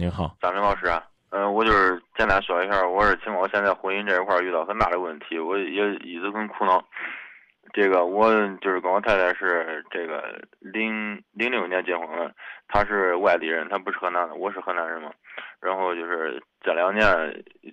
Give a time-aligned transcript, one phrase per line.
[0.00, 0.86] 您好，张明老师，
[1.28, 6.82] 嗯，我就是简单说一下，我是情况，现在婚姻这一块遇到很大的问题，我也一直很苦恼。
[7.74, 8.32] 这个我
[8.62, 12.34] 就是跟我太太是这个零零六年结婚的，
[12.66, 15.12] 她是外地人，她不是河南的，我是河南人嘛。
[15.60, 17.04] 然后就是这两年，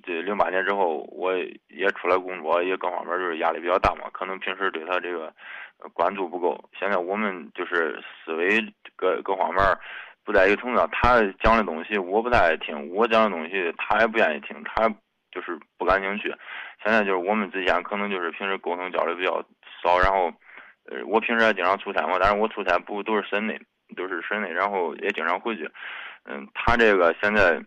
[0.03, 1.33] 这零八年之后，我
[1.69, 5.33] 也出来工作，也各方面就是压力比较大嘛，可能平时对她这个
[5.93, 6.61] 关注不够。
[6.77, 8.59] 现在我们就是思维
[8.97, 9.63] 各各方面。
[10.27, 14.89] 不在一个层面，他讲的东西我不太爱听，我讲的东西他也不愿意听，他
[15.31, 16.27] 就是不感兴趣。
[16.83, 19.41] 现在就是我们之间可能就是平时沟通交流比较
[19.81, 20.25] 少，然后，
[20.91, 23.57] 呃，我平时也经常出差嘛，但是我出差不都是省内，
[23.95, 25.63] 都是省内，然后也经常回去。
[26.25, 27.57] 嗯，他这个现在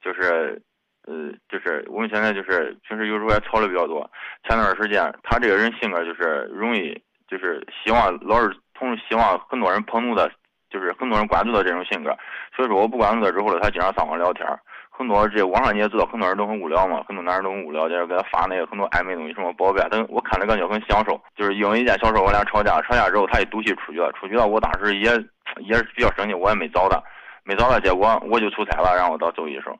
[0.00, 0.62] 就是，
[1.08, 4.08] 呃，就是我们现在就是平时有时候也吵的比较多。
[4.48, 10.30] 前段时间他这个人性格就是容易，就是希望老是同希望很多人捧怒的。
[10.70, 12.16] 就是很多人关注到这种性格，
[12.54, 14.46] 所以说我不关注他之后呢，他经常上网聊天
[14.90, 21.20] 很多这网上你也知道，很多人都很无聊嘛，很多男人都很无聊，就是给他发那个很多暧昧东西，什么宝贝，等我看着感觉很享受。
[21.36, 25.10] 就是因为一件小事，我俩吵架，吵架之后他一赌气出去了，出去了，我当时也
[25.58, 27.00] 也是比较生气，我也没找他，
[27.44, 29.78] 没找他，结果我就出差了，然后到周一时候，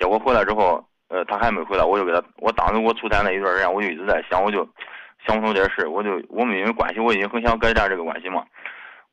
[0.00, 4.68] 结果回来之后，呃，他还没回来，我就给他，我当时我出差那一段时间，我就一直在想，我就
[5.24, 8.44] 想不通这事，我就我们因为关系，我已经很想改善这个关系嘛。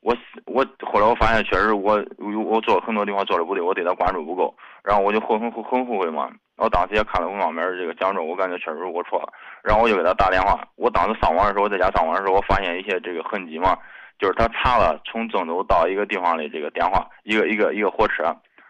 [0.03, 0.15] 我
[0.45, 2.03] 我后来我发现确实我
[2.45, 6.29] 我做很多地方做的不对，我对他关注不够，然后我就很很很后悔嘛。
[6.57, 9.33] 我当时也看了各方面这个讲座，我感觉确实我错了。
[9.63, 10.59] 然后我就给他打电话。
[10.75, 13.75] 我当时上网的时候，我在家上网的时候，我发现一些这个痕迹嘛，
[14.19, 18.23] 就是他查了从郑州到一个地方的这个电话，一个一个一个火车。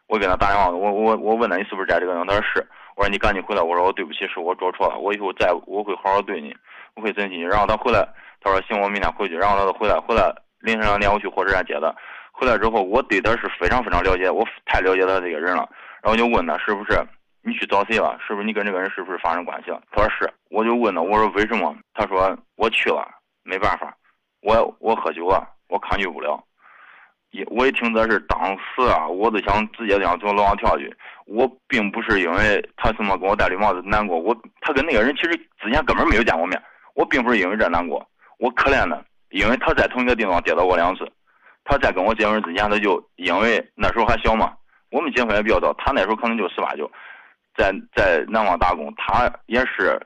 [0.08, 2.25] 我给他打电话，我我我问他你是不是在这个人？
[2.28, 2.66] 他说是。
[2.95, 3.62] 我说你赶紧回来。
[3.62, 6.56] 我说我对不起，是我做错了，我以后再我会好好对你，
[6.95, 7.42] 我会珍惜你。
[7.42, 8.08] 然后他回来，
[8.40, 9.36] 他说行，我明天回去。
[9.36, 10.31] 然后他就回来，回来。
[10.64, 11.94] 凌晨两点我去火车站接他，
[12.31, 15.69] 回来之后我对他是非常非常了解，我太了解他这个人了。
[16.02, 16.97] 然后就问他是不是
[17.42, 18.17] 你去找谁了？
[18.25, 19.81] 是不是你跟这个人是不是发生关系了？
[19.91, 20.34] 他说是。
[20.50, 21.75] 我就问他，我说为什么？
[21.94, 23.06] 他说我去了，
[23.44, 23.94] 没办法，
[24.41, 26.41] 我我喝酒了，我抗拒不了。
[27.31, 30.95] 一我一听这事，当时啊，我都想直接这样从楼上跳下去。
[31.25, 36.62] 我并不是因为他什么给我戴绿帽子难过，我他跟那个人其实之前根本没有见过面，
[36.94, 38.07] 我并不是因为这难过，
[38.38, 39.03] 我可怜他。
[39.33, 41.11] 因为他在同一个地方跌倒过两次，
[41.63, 44.53] 他在跟我结婚之前，他就因为那时候还小嘛，
[44.91, 46.89] 我们结婚也比较早，他那时候可能就十八九，
[47.57, 49.99] 在在南方打工，他也是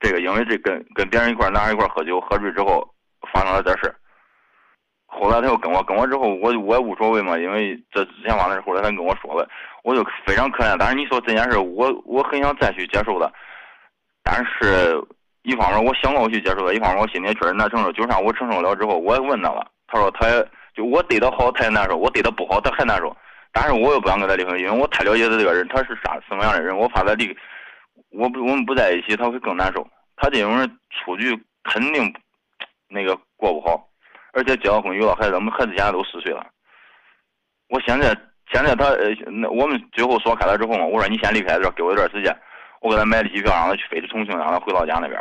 [0.00, 2.86] 这个因为这跟跟别人一块男人一块喝酒，喝醉之后
[3.32, 3.94] 发生了这事
[5.06, 9.48] 后来他又跟我跟我之后，我我也无所谓嘛，因为这之前发生事，后来他跟我说了，
[9.82, 10.76] 我就非常可怜。
[10.78, 13.32] 但是你说这件事，我我很想再去接受的，
[14.22, 15.02] 但是。
[15.42, 17.92] 一方面我想过我去接受他，一方面我心里确实难承受。
[17.92, 20.26] 就像我承受了之后，我也问他了，他说他
[20.74, 23.16] 就我对他好他也难受，我对他不好他还难受。
[23.52, 27.34] 但是我又不想跟他离婚，因为我太了解他这个人，他是啥什么样的人，我怕他离，
[28.10, 29.86] 我不我们不在一起他会更难受。
[30.16, 31.30] 他这种人出去
[31.64, 32.12] 肯定
[32.88, 33.88] 那个过不好，
[34.32, 36.46] 而且结了婚有了孩子，我们孩子现在都四岁了。
[37.68, 38.08] 我现在
[38.52, 42.34] 现在他呃那我们最后说开了之后嘛，我说你先离开这，给我一段时间，
[42.80, 45.20] 我给他买了机票，让他去飞去重庆，让他回老家那边。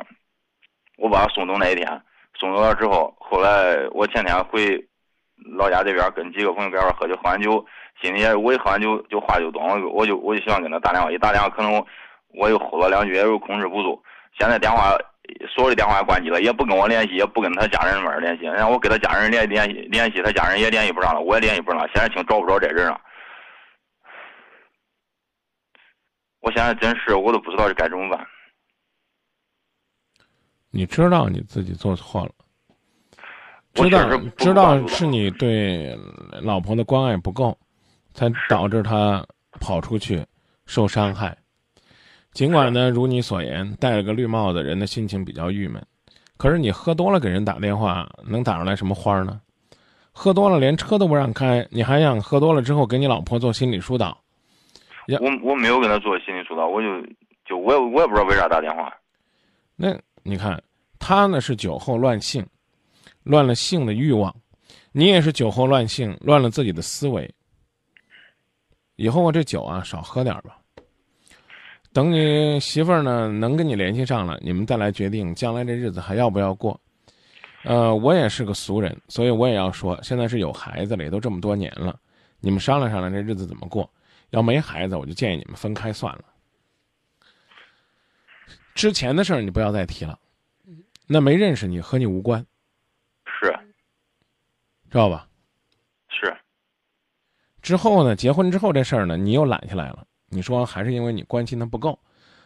[0.98, 1.88] 我把他送走那一天，
[2.40, 4.84] 送走了之后，后来我前天回
[5.58, 7.66] 老家这边跟几个朋友在一块喝酒，喝完酒，
[8.02, 11.84] 心里也我一喝完酒就话就多，我就我就喜欢跟他打电话，一打电话可能
[12.34, 14.02] 我又吼了两句，也又控制不住。
[14.38, 14.96] 现在电话
[15.50, 18.46] 所有的电话也关机了，也不跟我联系，也不跟他家人那边联系。
[18.46, 21.90] 然后我跟他家人联联系联系，他家人也联系不上了，我也联系不上了。
[21.94, 23.00] 现在听找不着这人了，
[26.42, 28.26] 我现在真是我都不知道该怎么办。
[30.70, 32.32] 你知道你自己做错了，
[33.74, 35.98] 知道知道是你对
[36.42, 37.58] 老婆的关爱不够，
[38.14, 39.26] 才导致她
[39.60, 40.24] 跑出去
[40.66, 41.36] 受伤害。
[42.34, 45.84] 尽管呢，如你所言，戴了个绿帽子，人的心情比较郁闷。
[46.38, 49.42] 可是你喝多了给人打电话，能打出来什么花呢？
[50.12, 54.16] 喝多了连车都不让开，你还想喝多了之后给你老婆做心理疏导？
[55.08, 57.02] 我我没有跟他做心理疏导，我就
[57.46, 58.94] 就我也我也不知道为啥打电话。
[59.76, 60.62] 那你看。
[61.00, 62.44] 他呢是酒后乱性，
[63.22, 64.32] 乱了性的欲望；
[64.92, 67.32] 你也是酒后乱性，乱了自己的思维。
[68.96, 70.58] 以后我这酒啊少喝点吧。
[71.94, 76.78] 等你媳妇儿呢能跟你联系上了，你们再来决定将来这日子还要不要过。
[77.64, 81.96] 呃，我也是个俗人，所以我也要说，现在是有孩子了，也都这么多年了，
[82.40, 83.88] 你们商量商量这日子怎么过。
[84.32, 86.26] 要没孩子，我就建议你们分开算了。
[88.76, 90.20] 之前的事儿你不要再提了。
[91.08, 92.46] 那没认识你和你无关，
[93.26, 93.52] 是，
[94.90, 95.28] 知道吧？
[96.10, 96.36] 是。
[97.62, 100.06] 之后呢，结婚之后这事儿呢，你又揽下来了。
[100.28, 101.98] 你说还是因为你关心他不够，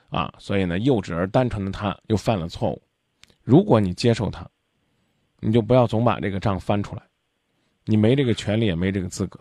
[0.09, 2.81] 啊，所以呢，幼稚而单纯的他又犯了错误。
[3.41, 4.47] 如果你接受他，
[5.39, 7.01] 你就不要总把这个账翻出来，
[7.85, 9.39] 你没这个权利，也没这个资格。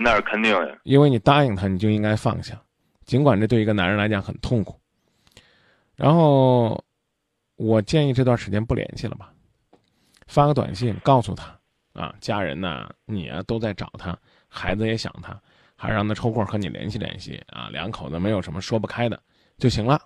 [0.00, 2.56] 那是肯定的，因为你答应他，你就应该放下，
[3.04, 4.78] 尽管这对一个男人来讲很痛苦。
[5.96, 6.80] 然后，
[7.56, 9.32] 我建议这段时间不联系了吧，
[10.28, 11.58] 发个短信告诉他，
[11.94, 14.16] 啊，家人呐，你啊都在找他，
[14.46, 15.36] 孩子也想他，
[15.74, 19.20] 还让他抽空和你联系联系啊，两口子没有什么说不开的
[19.56, 20.00] 就行了。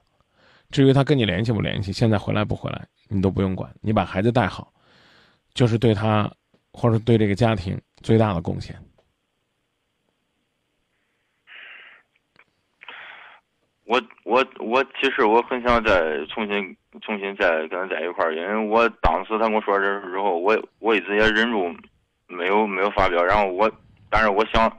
[0.70, 4.72] 至于他跟你联系不联系，现在回来不回来，你都不用管，你把孩子带好，
[5.52, 6.32] 就是对他
[6.72, 8.74] 或者对这个家庭最大的贡献。
[13.92, 21.70] 我我我其实我很想再重新重新再跟他在一块儿，因为我当时他跟我说这事之后，我我一直也忍住
[22.26, 23.22] 没有没有发表。
[23.22, 23.70] 然后我，
[24.08, 24.74] 但是我想，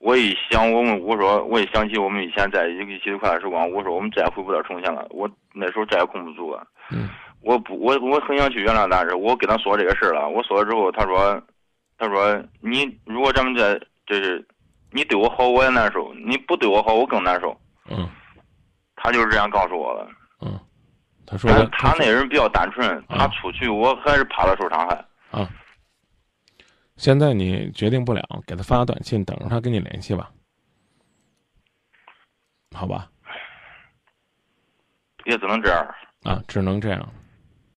[0.00, 5.06] 我一想我们我说我一想起我们以前在一起的快乐时光，我说我们再也回不到从前了。
[5.08, 6.66] 我那时候再也控不住了。
[6.90, 7.08] 嗯。
[7.40, 10.28] 我不我我很想去原谅，但是我跟他说这个事儿了。
[10.28, 11.42] 我说了之后，他说，
[11.96, 14.46] 他说你如果咱们在就是
[14.90, 17.56] 你对我好我也难受，你不对我好我更难受。
[17.90, 18.06] 嗯。
[19.02, 20.08] 他就是这样告诉我的。
[20.42, 20.60] 嗯，
[21.26, 25.04] 他说他那人比较单纯，他出去我还是怕他受伤害。
[25.32, 25.48] 啊，
[26.96, 30.30] 现在你决定不了，给他发个短信，等着他跟你联系吧。
[32.76, 33.08] 好吧。
[35.24, 35.94] 也只能这样。
[36.22, 37.08] 啊，只能这样。